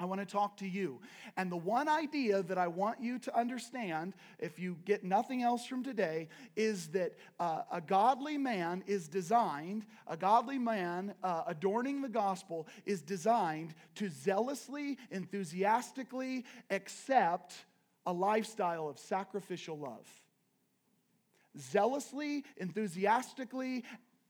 [0.00, 1.00] I want to talk to you.
[1.36, 5.64] And the one idea that I want you to understand, if you get nothing else
[5.64, 12.02] from today, is that uh, a godly man is designed, a godly man uh, adorning
[12.02, 17.54] the gospel is designed to zealously, enthusiastically accept
[18.06, 20.08] a lifestyle of sacrificial love.
[21.58, 23.84] Zealously, enthusiastically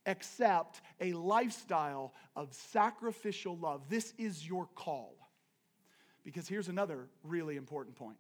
[0.07, 3.89] accept a lifestyle of sacrificial love.
[3.89, 5.17] This is your call.
[6.25, 8.17] Because here's another really important point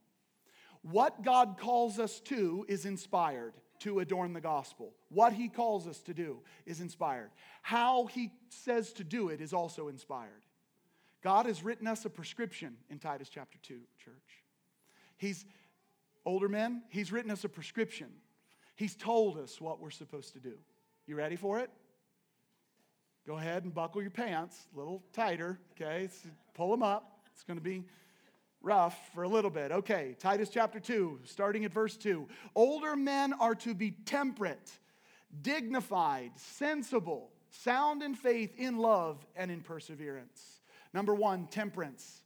[0.82, 4.94] what God calls us to is inspired to adorn the gospel.
[5.08, 7.30] What he calls us to do is inspired.
[7.62, 10.42] How he says to do it is also inspired.
[11.22, 14.43] God has written us a prescription in Titus chapter 2, church.
[15.24, 15.46] He's,
[16.26, 18.08] older men, he's written us a prescription.
[18.76, 20.52] He's told us what we're supposed to do.
[21.06, 21.70] You ready for it?
[23.26, 26.10] Go ahead and buckle your pants a little tighter, okay?
[26.52, 27.20] pull them up.
[27.32, 27.84] It's going to be
[28.60, 29.72] rough for a little bit.
[29.72, 32.28] Okay, Titus chapter 2, starting at verse 2.
[32.54, 34.72] Older men are to be temperate,
[35.40, 40.60] dignified, sensible, sound in faith, in love, and in perseverance.
[40.92, 42.23] Number one, temperance.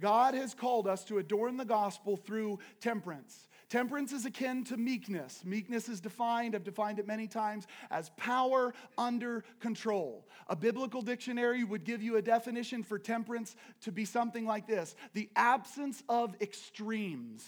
[0.00, 3.48] God has called us to adorn the gospel through temperance.
[3.68, 5.42] Temperance is akin to meekness.
[5.44, 10.26] Meekness is defined, I've defined it many times, as power under control.
[10.48, 14.96] A biblical dictionary would give you a definition for temperance to be something like this
[15.12, 17.44] the absence of extremes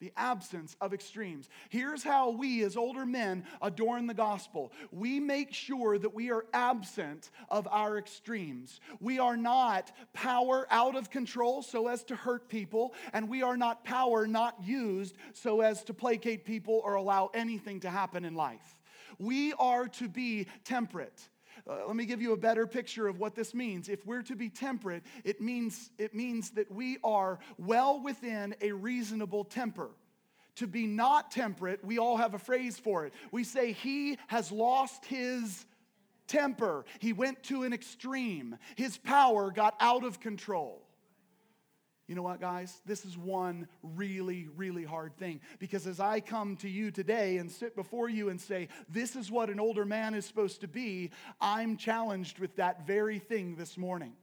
[0.00, 1.48] the absence of extremes.
[1.68, 6.46] Here's how we, as older men, adorn the gospel we make sure that we are
[6.52, 8.80] absent of our extremes.
[9.00, 13.56] We are not power out of control so as to hurt people, and we are
[13.56, 18.34] not power not used so as to placate people or allow anything to happen in
[18.34, 18.78] life.
[19.18, 21.28] We are to be temperate.
[21.68, 23.88] Uh, let me give you a better picture of what this means.
[23.88, 28.72] If we're to be temperate, it means, it means that we are well within a
[28.72, 29.90] reasonable temper.
[30.56, 33.12] To be not temperate, we all have a phrase for it.
[33.30, 35.66] We say, He has lost his
[36.26, 36.84] temper.
[37.00, 38.56] He went to an extreme.
[38.76, 40.87] His power got out of control.
[42.08, 42.80] You know what, guys?
[42.86, 45.40] This is one really, really hard thing.
[45.58, 49.30] Because as I come to you today and sit before you and say, this is
[49.30, 53.76] what an older man is supposed to be, I'm challenged with that very thing this
[53.76, 54.14] morning.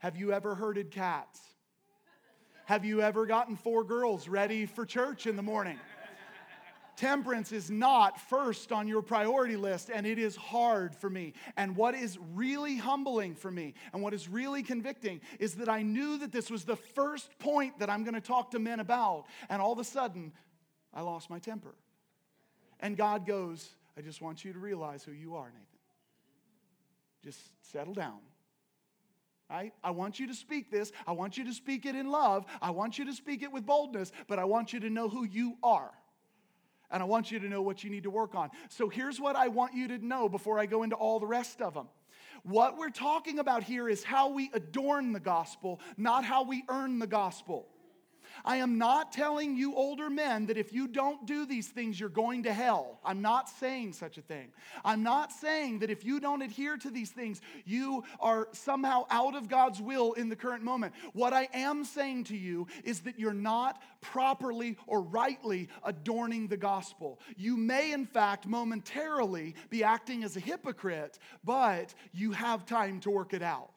[0.00, 1.40] Have you ever herded cats?
[2.64, 5.78] Have you ever gotten four girls ready for church in the morning?
[6.96, 11.32] Temperance is not first on your priority list, and it is hard for me.
[11.56, 15.82] And what is really humbling for me and what is really convicting is that I
[15.82, 19.24] knew that this was the first point that I'm going to talk to men about,
[19.48, 20.32] and all of a sudden,
[20.92, 21.74] I lost my temper.
[22.80, 25.66] And God goes, I just want you to realize who you are, Nathan.
[27.24, 27.40] Just
[27.72, 28.18] settle down.
[29.48, 29.72] Right?
[29.82, 30.92] I want you to speak this.
[31.06, 32.44] I want you to speak it in love.
[32.60, 35.24] I want you to speak it with boldness, but I want you to know who
[35.24, 35.90] you are
[36.92, 38.50] and I want you to know what you need to work on.
[38.68, 41.60] So here's what I want you to know before I go into all the rest
[41.60, 41.88] of them.
[42.44, 46.98] What we're talking about here is how we adorn the gospel, not how we earn
[46.98, 47.68] the gospel.
[48.44, 52.08] I am not telling you older men that if you don't do these things, you're
[52.08, 52.98] going to hell.
[53.04, 54.48] I'm not saying such a thing.
[54.84, 59.34] I'm not saying that if you don't adhere to these things, you are somehow out
[59.34, 60.94] of God's will in the current moment.
[61.12, 66.56] What I am saying to you is that you're not properly or rightly adorning the
[66.56, 67.20] gospel.
[67.36, 73.10] You may, in fact, momentarily be acting as a hypocrite, but you have time to
[73.10, 73.70] work it out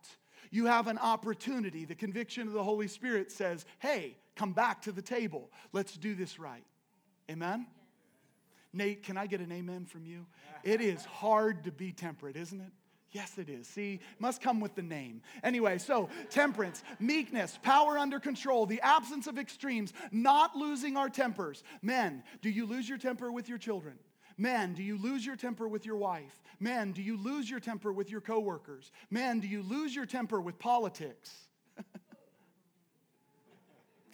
[0.51, 1.83] you have an opportunity.
[1.83, 5.49] The conviction of the Holy Spirit says, hey, come back to the table.
[5.73, 6.63] Let's do this right.
[7.29, 7.67] Amen?
[8.73, 10.25] Nate, can I get an amen from you?
[10.63, 12.71] It is hard to be temperate, isn't it?
[13.11, 13.65] Yes, it is.
[13.65, 15.21] See, must come with the name.
[15.41, 21.63] Anyway, so temperance, meekness, power under control, the absence of extremes, not losing our tempers.
[21.81, 23.97] Men, do you lose your temper with your children?
[24.37, 26.41] Men, do you lose your temper with your wife?
[26.59, 28.91] Men, do you lose your temper with your coworkers?
[29.09, 31.44] Men, do you lose your temper with politics?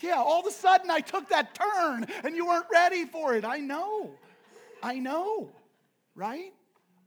[0.01, 3.45] Yeah, all of a sudden I took that turn and you weren't ready for it.
[3.45, 4.11] I know.
[4.81, 5.49] I know.
[6.15, 6.53] Right?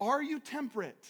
[0.01, 1.07] Are you temperate?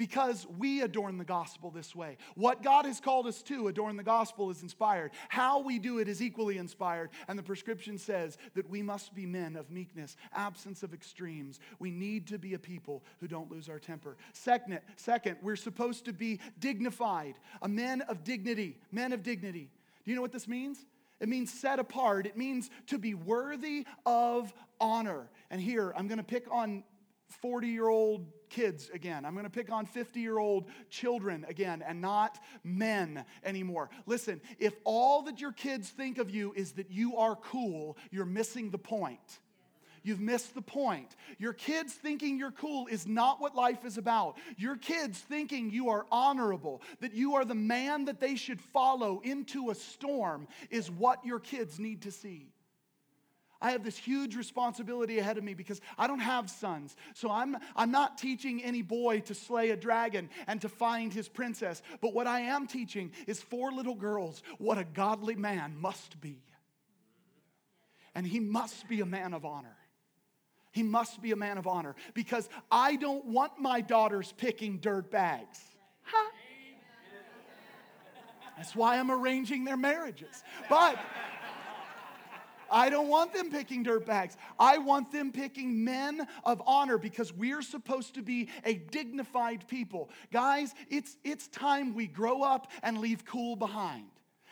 [0.00, 2.16] because we adorn the gospel this way.
[2.34, 5.10] What God has called us to adorn the gospel is inspired.
[5.28, 7.10] How we do it is equally inspired.
[7.28, 11.60] And the prescription says that we must be men of meekness, absence of extremes.
[11.78, 14.16] We need to be a people who don't lose our temper.
[14.32, 19.68] Second, second we're supposed to be dignified, a men of dignity, men of dignity.
[20.06, 20.86] Do you know what this means?
[21.20, 22.26] It means set apart.
[22.26, 25.30] It means to be worthy of honor.
[25.50, 26.82] And here, I'm going to pick on
[27.42, 29.24] 40 year old kids again.
[29.24, 33.90] I'm going to pick on 50 year old children again and not men anymore.
[34.06, 38.24] Listen, if all that your kids think of you is that you are cool, you're
[38.24, 39.40] missing the point.
[40.02, 41.14] You've missed the point.
[41.38, 44.36] Your kids thinking you're cool is not what life is about.
[44.56, 49.20] Your kids thinking you are honorable, that you are the man that they should follow
[49.22, 52.52] into a storm, is what your kids need to see.
[53.62, 56.96] I have this huge responsibility ahead of me because I don't have sons.
[57.14, 61.28] So I'm, I'm not teaching any boy to slay a dragon and to find his
[61.28, 61.82] princess.
[62.00, 66.42] But what I am teaching is four little girls what a godly man must be.
[68.14, 69.76] And he must be a man of honor.
[70.72, 75.10] He must be a man of honor because I don't want my daughters picking dirt
[75.10, 75.60] bags.
[76.02, 76.30] Huh?
[78.56, 80.44] That's why I'm arranging their marriages.
[80.68, 80.98] But
[82.70, 84.36] I don't want them picking dirt bags.
[84.58, 90.10] I want them picking men of honor because we're supposed to be a dignified people.
[90.30, 94.06] Guys, it's, it's time we grow up and leave cool behind.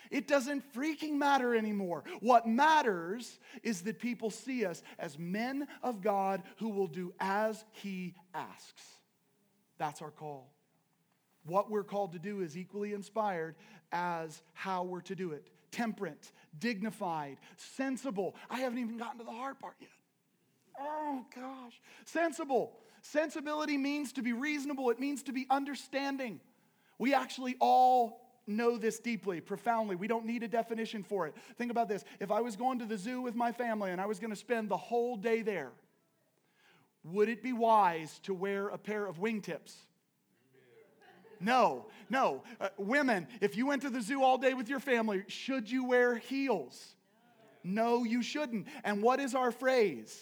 [0.09, 2.03] It doesn't freaking matter anymore.
[2.19, 7.63] What matters is that people see us as men of God who will do as
[7.71, 8.83] He asks.
[9.77, 10.51] That's our call.
[11.45, 13.55] What we're called to do is equally inspired
[13.91, 18.35] as how we're to do it temperate, dignified, sensible.
[18.49, 19.89] I haven't even gotten to the hard part yet.
[20.79, 21.79] Oh, gosh.
[22.05, 22.73] Sensible.
[23.01, 26.39] Sensibility means to be reasonable, it means to be understanding.
[26.97, 29.95] We actually all know this deeply, profoundly.
[29.95, 31.35] We don't need a definition for it.
[31.57, 32.03] Think about this.
[32.19, 34.35] If I was going to the zoo with my family and I was going to
[34.35, 35.71] spend the whole day there,
[37.03, 39.73] would it be wise to wear a pair of wingtips?
[41.39, 42.43] No, no.
[42.59, 45.85] Uh, women, if you went to the zoo all day with your family, should you
[45.85, 46.95] wear heels?
[47.63, 48.67] No, you shouldn't.
[48.83, 50.17] And what is our phrase?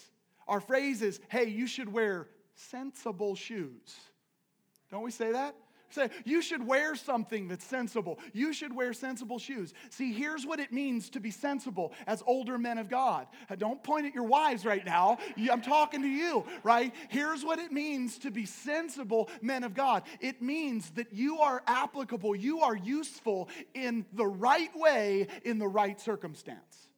[0.46, 3.96] Our phrase is, hey, you should wear sensible shoes.
[4.90, 5.54] Don't we say that?
[5.90, 8.18] Say, you should wear something that's sensible.
[8.32, 9.72] You should wear sensible shoes.
[9.90, 13.26] See, here's what it means to be sensible as older men of God.
[13.48, 15.18] Uh, don't point at your wives right now.
[15.50, 16.94] I'm talking to you, right?
[17.08, 21.62] Here's what it means to be sensible men of God it means that you are
[21.66, 26.88] applicable, you are useful in the right way, in the right circumstance.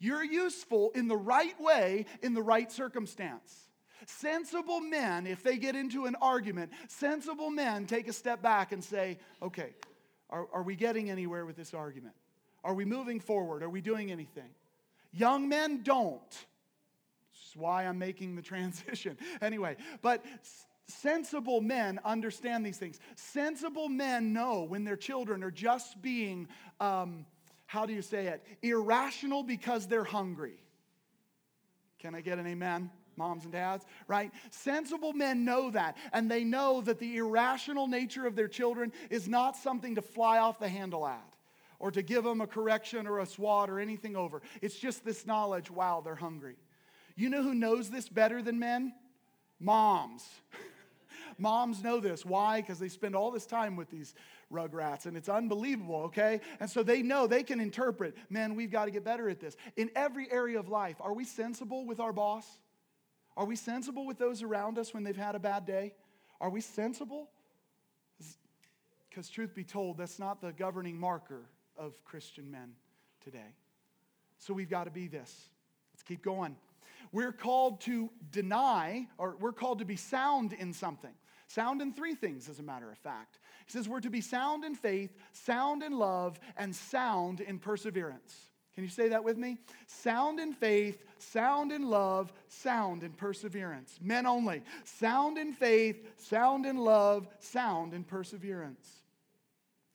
[0.00, 3.68] You're useful in the right way, in the right circumstance.
[4.06, 8.82] Sensible men, if they get into an argument, sensible men take a step back and
[8.82, 9.74] say, okay,
[10.30, 12.14] are, are we getting anywhere with this argument?
[12.62, 13.62] Are we moving forward?
[13.62, 14.50] Are we doing anything?
[15.12, 16.30] Young men don't.
[16.30, 19.16] This is why I'm making the transition.
[19.40, 20.24] anyway, but
[20.86, 22.98] sensible men understand these things.
[23.16, 26.48] Sensible men know when their children are just being,
[26.80, 27.26] um,
[27.66, 30.58] how do you say it, irrational because they're hungry.
[32.00, 32.90] Can I get an amen?
[33.16, 34.30] Moms and dads, right?
[34.50, 39.28] Sensible men know that, and they know that the irrational nature of their children is
[39.28, 41.34] not something to fly off the handle at
[41.78, 44.42] or to give them a correction or a swat or anything over.
[44.62, 46.56] It's just this knowledge wow, they're hungry.
[47.16, 48.92] You know who knows this better than men?
[49.60, 50.26] Moms.
[51.38, 52.24] Moms know this.
[52.24, 52.60] Why?
[52.60, 54.14] Because they spend all this time with these
[54.52, 56.40] Rugrats, and it's unbelievable, okay?
[56.60, 59.56] And so they know, they can interpret, man, we've got to get better at this.
[59.76, 62.46] In every area of life, are we sensible with our boss?
[63.36, 65.94] Are we sensible with those around us when they've had a bad day?
[66.40, 67.30] Are we sensible?
[69.08, 71.42] Because, truth be told, that's not the governing marker
[71.76, 72.72] of Christian men
[73.22, 73.54] today.
[74.38, 75.48] So we've got to be this.
[75.92, 76.56] Let's keep going.
[77.12, 81.12] We're called to deny, or we're called to be sound in something.
[81.46, 83.38] Sound in three things, as a matter of fact.
[83.66, 88.50] He says we're to be sound in faith, sound in love, and sound in perseverance.
[88.74, 89.58] Can you say that with me?
[89.86, 93.98] Sound in faith, sound in love, sound in perseverance.
[94.02, 94.62] Men only.
[94.84, 98.88] Sound in faith, sound in love, sound in perseverance.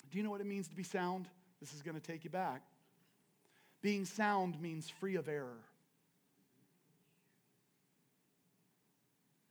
[0.10, 1.28] Do you know what it means to be sound?
[1.60, 2.62] This is going to take you back.
[3.82, 5.60] Being sound means free of error.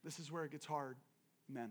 [0.04, 0.96] This is where it gets hard,
[1.50, 1.70] men.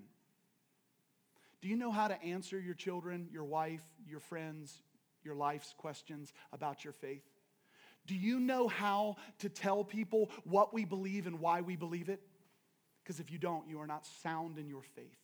[1.61, 4.83] Do you know how to answer your children, your wife, your friends,
[5.23, 7.23] your life's questions about your faith?
[8.07, 12.21] Do you know how to tell people what we believe and why we believe it?
[13.03, 15.19] Because if you don't, you are not sound in your faith.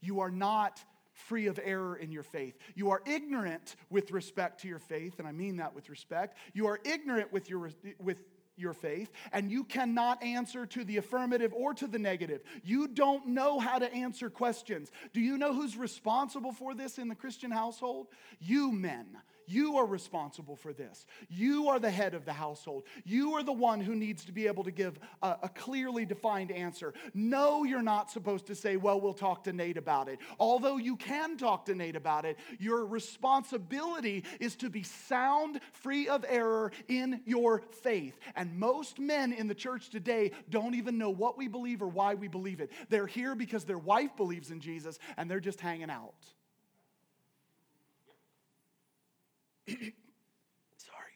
[0.00, 0.82] You are not
[1.12, 2.56] free of error in your faith.
[2.74, 6.38] You are ignorant with respect to your faith, and I mean that with respect.
[6.52, 8.18] You are ignorant with your, with
[8.56, 12.42] your faith, and you cannot answer to the affirmative or to the negative.
[12.62, 14.90] You don't know how to answer questions.
[15.12, 18.08] Do you know who's responsible for this in the Christian household?
[18.40, 19.06] You men.
[19.48, 21.06] You are responsible for this.
[21.28, 22.84] You are the head of the household.
[23.04, 26.52] You are the one who needs to be able to give a, a, clearly defined
[26.52, 26.92] answer.
[27.14, 30.18] No, you're not supposed to say, Well, we'll talk to Nate about it.
[30.38, 36.08] Although you can talk to Nate about it, your responsibility is to be sound, free
[36.08, 38.18] of error in your faith.
[38.36, 42.14] And most men in the church today don't even know what we believe or why
[42.14, 42.70] we believe it.
[42.90, 46.14] They're here because their wife believes in Jesus and they're just hanging out.
[50.76, 51.14] Sorry.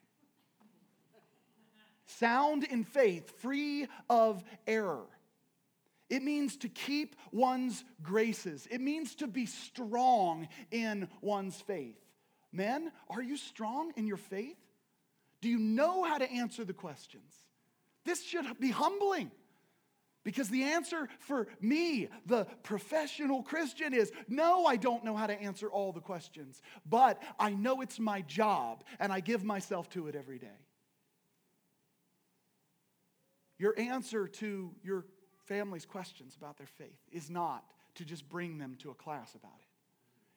[2.07, 5.07] Sound in faith, free of error.
[6.11, 8.69] It means to keep one's graces.
[8.71, 11.97] It means to be strong in one's faith.
[12.53, 14.59] Men, are you strong in your faith?
[15.41, 17.33] Do you know how to answer the questions?
[18.05, 19.31] This should be humbling.
[20.25, 25.41] Because the answer for me, the professional Christian, is no, I don't know how to
[25.41, 30.07] answer all the questions, but I know it's my job and I give myself to
[30.07, 30.47] it every day.
[33.59, 35.05] Your answer to your
[35.45, 37.65] family's questions about their faith is not
[37.97, 39.69] to just bring them to a class about it.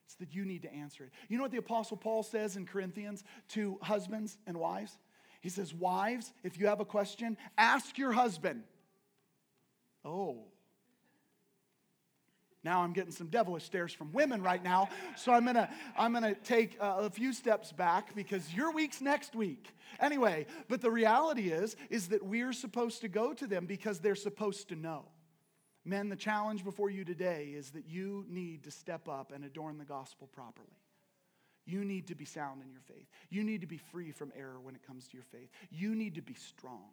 [0.05, 1.11] It's that you need to answer it.
[1.29, 4.97] You know what the Apostle Paul says in Corinthians to husbands and wives?
[5.41, 8.63] He says, Wives, if you have a question, ask your husband.
[10.05, 10.45] Oh.
[12.63, 14.89] Now I'm getting some devilish stares from women right now.
[15.17, 19.75] So I'm to I'm to take a few steps back because your week's next week.
[19.99, 24.15] Anyway, but the reality is is that we're supposed to go to them because they're
[24.15, 25.05] supposed to know.
[25.85, 29.77] Men, the challenge before you today is that you need to step up and adorn
[29.77, 30.79] the gospel properly.
[31.67, 33.07] You need to be sound in your faith.
[33.29, 35.49] You need to be free from error when it comes to your faith.
[35.69, 36.89] You need to be strong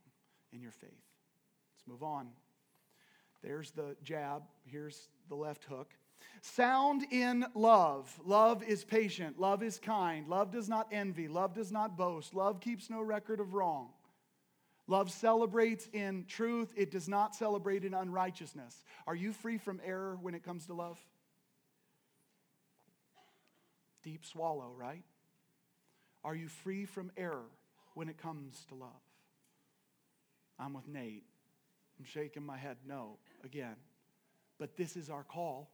[0.52, 0.90] in your faith.
[0.90, 2.28] Let's move on.
[3.42, 5.90] There's the jab, here's the left hook.
[6.40, 8.12] Sound in love.
[8.24, 9.38] Love is patient.
[9.38, 10.28] Love is kind.
[10.28, 11.28] Love does not envy.
[11.28, 12.34] Love does not boast.
[12.34, 13.88] Love keeps no record of wrong.
[14.88, 16.72] Love celebrates in truth.
[16.76, 18.84] It does not celebrate in unrighteousness.
[19.06, 20.98] Are you free from error when it comes to love?
[24.02, 25.04] Deep swallow, right?
[26.24, 27.46] Are you free from error
[27.94, 28.90] when it comes to love?
[30.58, 31.24] I'm with Nate.
[32.02, 33.76] I'm shaking my head no again.
[34.58, 35.70] But this is our call.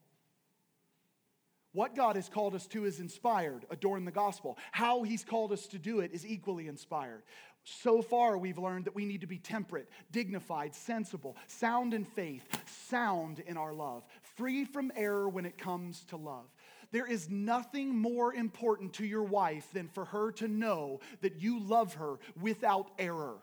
[1.72, 4.58] What God has called us to is inspired, adorn the gospel.
[4.70, 7.22] How He's called us to do it is equally inspired.
[7.64, 12.44] So far, we've learned that we need to be temperate, dignified, sensible, sound in faith,
[12.90, 14.04] sound in our love,
[14.36, 16.44] free from error when it comes to love.
[16.92, 21.58] There is nothing more important to your wife than for her to know that you
[21.60, 23.38] love her without error.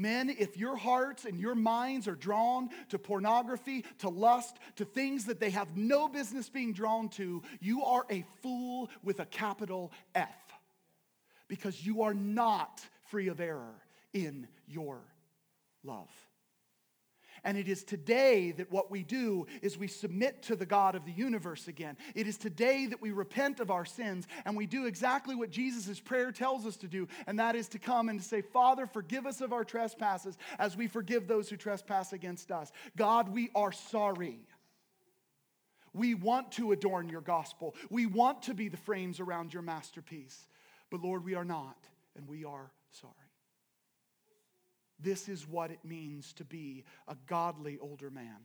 [0.00, 5.26] Men, if your hearts and your minds are drawn to pornography, to lust, to things
[5.26, 9.92] that they have no business being drawn to, you are a fool with a capital
[10.14, 10.28] F
[11.48, 12.80] because you are not
[13.10, 13.74] free of error
[14.14, 15.02] in your
[15.84, 16.08] love.
[17.44, 21.04] And it is today that what we do is we submit to the God of
[21.04, 21.96] the universe again.
[22.14, 26.00] It is today that we repent of our sins and we do exactly what Jesus'
[26.00, 29.26] prayer tells us to do, and that is to come and to say, Father, forgive
[29.26, 32.72] us of our trespasses as we forgive those who trespass against us.
[32.96, 34.40] God, we are sorry.
[35.92, 37.74] We want to adorn your gospel.
[37.88, 40.46] We want to be the frames around your masterpiece.
[40.90, 41.76] But Lord, we are not,
[42.16, 43.14] and we are sorry.
[45.02, 48.36] This is what it means to be a godly older man.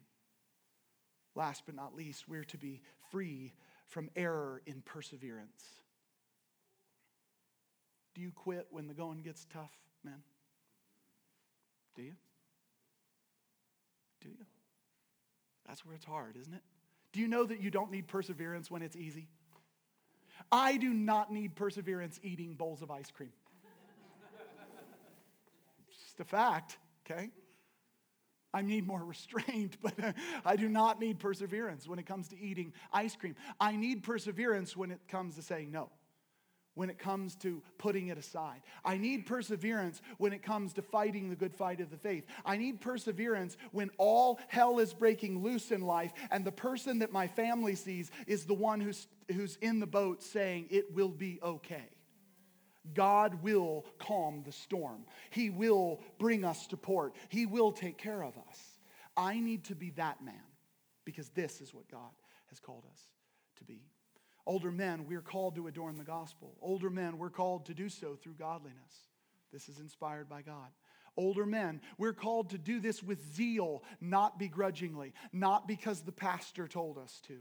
[1.35, 2.81] Last but not least, we're to be
[3.11, 3.53] free
[3.87, 5.63] from error in perseverance.
[8.13, 10.23] Do you quit when the going gets tough, man?
[11.95, 12.13] Do you?
[14.21, 14.45] Do you?
[15.67, 16.61] That's where it's hard, isn't it?
[17.11, 19.27] Do you know that you don't need perseverance when it's easy?
[20.51, 23.31] I do not need perseverance eating bowls of ice cream.
[26.15, 27.29] Just a fact, okay?
[28.53, 29.93] I need more restraint, but
[30.45, 33.35] I do not need perseverance when it comes to eating ice cream.
[33.59, 35.89] I need perseverance when it comes to saying no,
[36.73, 38.61] when it comes to putting it aside.
[38.85, 42.23] I need perseverance when it comes to fighting the good fight of the faith.
[42.45, 47.11] I need perseverance when all hell is breaking loose in life and the person that
[47.11, 51.39] my family sees is the one who's, who's in the boat saying, It will be
[51.43, 51.89] okay.
[52.93, 55.05] God will calm the storm.
[55.29, 57.15] He will bring us to port.
[57.29, 58.79] He will take care of us.
[59.17, 60.35] I need to be that man
[61.05, 62.11] because this is what God
[62.49, 63.01] has called us
[63.57, 63.81] to be.
[64.45, 66.55] Older men, we're called to adorn the gospel.
[66.61, 69.07] Older men, we're called to do so through godliness.
[69.51, 70.69] This is inspired by God.
[71.17, 76.67] Older men, we're called to do this with zeal, not begrudgingly, not because the pastor
[76.67, 77.37] told us to.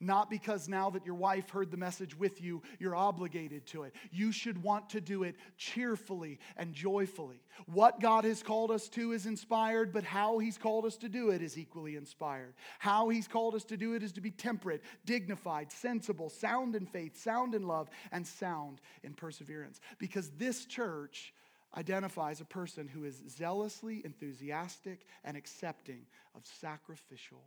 [0.00, 3.94] Not because now that your wife heard the message with you, you're obligated to it.
[4.12, 7.40] You should want to do it cheerfully and joyfully.
[7.66, 11.30] What God has called us to is inspired, but how He's called us to do
[11.30, 12.54] it is equally inspired.
[12.78, 16.86] How He's called us to do it is to be temperate, dignified, sensible, sound in
[16.86, 19.80] faith, sound in love, and sound in perseverance.
[19.98, 21.34] Because this church
[21.76, 27.42] identifies a person who is zealously enthusiastic and accepting of sacrificial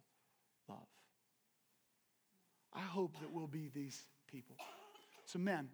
[0.68, 0.78] love.
[2.74, 4.56] I hope that we'll be these people.
[5.26, 5.70] So, men,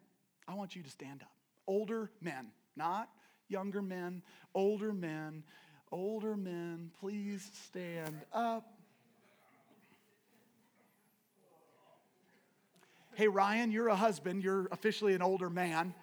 [0.47, 1.31] I want you to stand up.
[1.67, 3.09] Older men, not
[3.49, 4.21] younger men,
[4.53, 5.43] older men,
[5.91, 8.73] older men, please stand up.
[13.15, 14.43] Hey, Ryan, you're a husband.
[14.43, 15.93] You're officially an older man.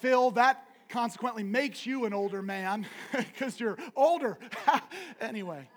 [0.00, 4.38] Phil, that consequently makes you an older man because you're older.
[5.20, 5.68] anyway,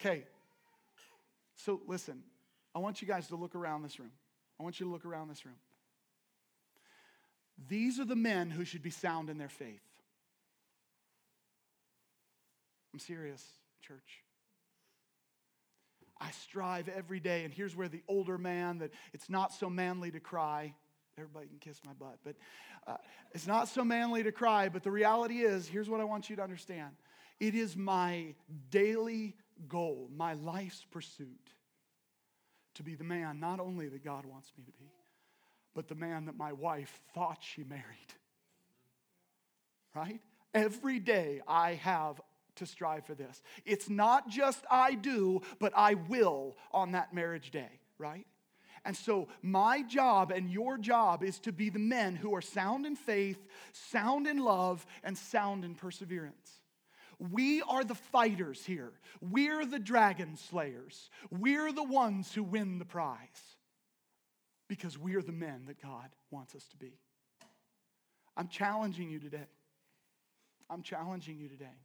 [0.00, 0.24] okay.
[1.54, 2.22] So listen,
[2.74, 4.12] I want you guys to look around this room.
[4.58, 5.56] I want you to look around this room.
[7.68, 9.82] These are the men who should be sound in their faith.
[12.92, 13.44] I'm serious,
[13.82, 14.22] church.
[16.20, 20.10] I strive every day, and here's where the older man that it's not so manly
[20.12, 20.74] to cry.
[21.18, 22.36] Everybody can kiss my butt, but
[22.86, 22.96] uh,
[23.32, 24.68] it's not so manly to cry.
[24.68, 26.92] But the reality is, here's what I want you to understand
[27.40, 28.34] it is my
[28.70, 29.34] daily
[29.68, 31.52] goal, my life's pursuit
[32.74, 34.90] to be the man not only that God wants me to be,
[35.74, 37.82] but the man that my wife thought she married.
[39.94, 40.20] Right?
[40.54, 42.20] Every day I have
[42.56, 43.42] to strive for this.
[43.64, 48.26] It's not just I do, but I will on that marriage day, right?
[48.84, 52.84] And so, my job and your job is to be the men who are sound
[52.84, 53.38] in faith,
[53.72, 56.61] sound in love, and sound in perseverance.
[57.30, 58.92] We are the fighters here.
[59.20, 61.08] We're the dragon slayers.
[61.30, 63.56] We're the ones who win the prize
[64.68, 66.98] because we are the men that God wants us to be.
[68.36, 69.46] I'm challenging you today.
[70.68, 71.76] I'm challenging you today.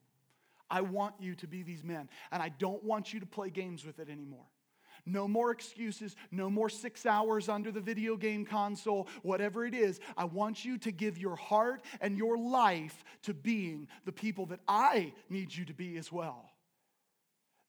[0.70, 3.86] I want you to be these men, and I don't want you to play games
[3.86, 4.46] with it anymore.
[5.08, 6.16] No more excuses.
[6.32, 10.00] No more six hours under the video game console, whatever it is.
[10.18, 14.60] I want you to give your heart and your life to being the people that
[14.68, 16.52] I need you to be as well.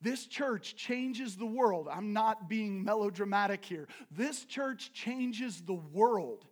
[0.00, 1.88] This church changes the world.
[1.90, 3.88] I'm not being melodramatic here.
[4.10, 6.44] This church changes the world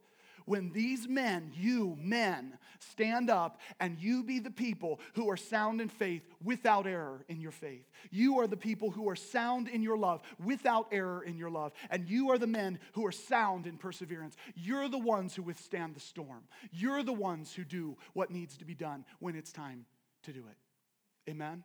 [0.47, 5.80] when these men, you men, stand up and you be the people who are sound
[5.80, 7.84] in faith without error in your faith.
[8.11, 11.72] You are the people who are sound in your love without error in your love.
[11.90, 14.36] And you are the men who are sound in perseverance.
[14.55, 16.44] You're the ones who withstand the storm.
[16.72, 19.84] You're the ones who do what needs to be done when it's time
[20.22, 21.30] to do it.
[21.30, 21.64] Amen?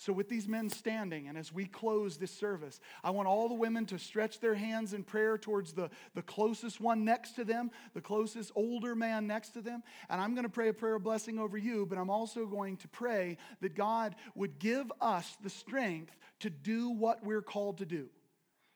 [0.00, 3.54] So, with these men standing, and as we close this service, I want all the
[3.56, 7.72] women to stretch their hands in prayer towards the, the closest one next to them,
[7.94, 9.82] the closest older man next to them.
[10.08, 12.76] And I'm going to pray a prayer of blessing over you, but I'm also going
[12.76, 17.84] to pray that God would give us the strength to do what we're called to
[17.84, 18.08] do.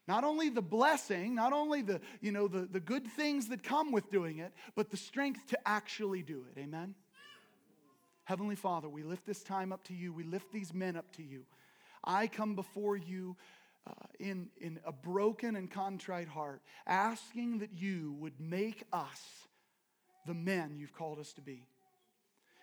[0.08, 3.92] Not only the blessing, not only the, you know, the, the good things that come
[3.92, 6.58] with doing it, but the strength to actually do it.
[6.58, 6.96] Amen?
[8.24, 10.12] Heavenly Father, we lift this time up to you.
[10.12, 11.44] We lift these men up to you.
[12.04, 13.36] I come before you
[13.86, 19.20] uh, in, in a broken and contrite heart, asking that you would make us
[20.26, 21.66] the men you've called us to be.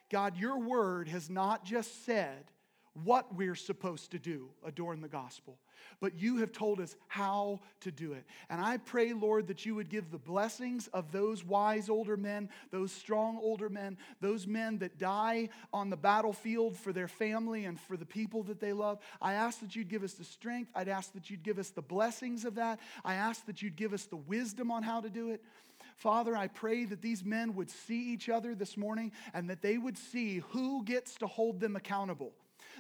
[0.10, 2.46] God, your word has not just said
[3.04, 5.58] what we're supposed to do, adorn the gospel,
[6.00, 8.26] but you have told us how to do it.
[8.50, 12.50] And I pray, Lord, that you would give the blessings of those wise older men,
[12.72, 17.80] those strong older men, those men that die on the battlefield for their family and
[17.80, 19.00] for the people that they love.
[19.22, 20.72] I ask that you'd give us the strength.
[20.76, 22.80] I'd ask that you'd give us the blessings of that.
[23.04, 25.44] I ask that you'd give us the wisdom on how to do it.
[25.96, 29.78] Father, I pray that these men would see each other this morning and that they
[29.78, 32.32] would see who gets to hold them accountable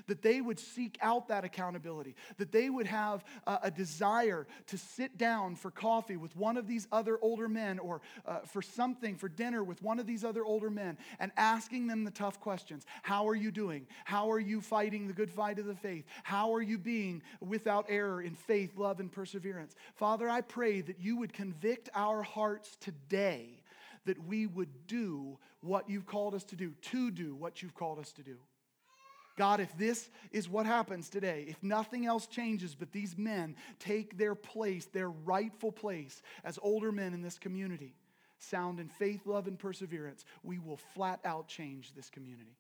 [0.08, 5.18] that they would seek out that accountability, that they would have a, desire to sit
[5.18, 9.30] down for coffee with one of these other older men or uh, for something, for
[9.30, 13.28] dinner with one of these other older men, and asking them the tough questions How
[13.28, 13.88] are you doing?
[14.06, 16.06] How are you fighting the good fight of the faith?
[16.24, 19.76] How are you being without error in faith, love, and perseverance?
[19.96, 23.60] Father, I pray that you would convict our hearts today
[24.06, 28.00] that we would do what you've called us to do, to do what you've called
[28.00, 28.38] us to do.
[29.40, 34.18] God, if this is what happens today, if nothing else changes but these men take
[34.18, 37.96] their place, their rightful place as older men in this community,
[38.38, 42.58] sound in faith, love, and perseverance, we will flat out change this community.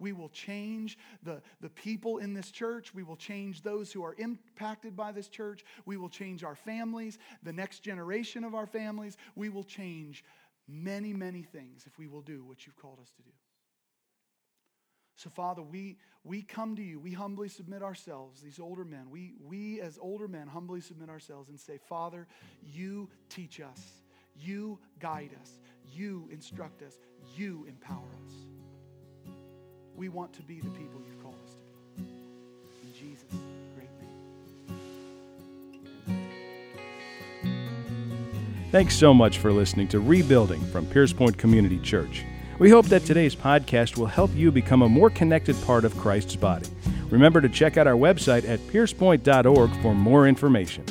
[0.00, 2.92] We will change the, the people in this church.
[2.92, 5.64] We will change those who are impacted by this church.
[5.84, 9.16] We will change our families, the next generation of our families.
[9.36, 10.24] We will change
[10.66, 13.30] many, many things if we will do what you've called us to do.
[15.16, 17.00] So, Father, we, we come to you.
[17.00, 19.10] We humbly submit ourselves, these older men.
[19.10, 22.26] We, we, as older men, humbly submit ourselves and say, Father,
[22.62, 24.02] you teach us.
[24.38, 25.58] You guide us.
[25.94, 26.98] You instruct us.
[27.34, 28.34] You empower us.
[29.96, 32.06] We want to be the people you've called us to be.
[32.82, 33.32] In Jesus'
[33.74, 33.88] great
[36.06, 36.28] name.
[38.70, 42.26] Thanks so much for listening to Rebuilding from Pierce Point Community Church.
[42.58, 46.36] We hope that today's podcast will help you become a more connected part of Christ's
[46.36, 46.66] body.
[47.10, 50.84] Remember to check out our website at piercepoint.org for more information.